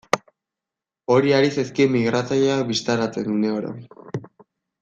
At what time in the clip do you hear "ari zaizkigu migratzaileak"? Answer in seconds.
1.41-2.67